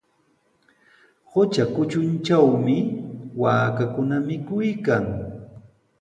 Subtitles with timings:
[1.29, 2.75] Qutra kutruntrawmi
[3.41, 5.03] waakakuna mikuykan.